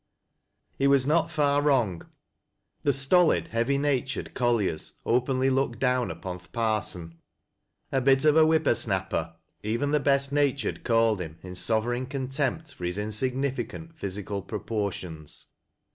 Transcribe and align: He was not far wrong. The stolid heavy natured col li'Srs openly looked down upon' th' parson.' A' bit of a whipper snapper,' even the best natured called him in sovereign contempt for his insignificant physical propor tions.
He 0.79 0.87
was 0.87 1.05
not 1.05 1.29
far 1.29 1.61
wrong. 1.61 2.01
The 2.81 2.91
stolid 2.91 3.49
heavy 3.49 3.77
natured 3.77 4.33
col 4.33 4.55
li'Srs 4.57 4.93
openly 5.05 5.51
looked 5.51 5.77
down 5.77 6.09
upon' 6.09 6.39
th' 6.39 6.51
parson.' 6.51 7.19
A' 7.91 8.01
bit 8.01 8.25
of 8.25 8.35
a 8.35 8.43
whipper 8.43 8.73
snapper,' 8.73 9.35
even 9.61 9.91
the 9.91 9.99
best 9.99 10.31
natured 10.31 10.83
called 10.83 11.21
him 11.21 11.37
in 11.43 11.53
sovereign 11.53 12.07
contempt 12.07 12.73
for 12.73 12.85
his 12.85 12.97
insignificant 12.97 13.95
physical 13.95 14.41
propor 14.41 14.91
tions. 14.91 15.49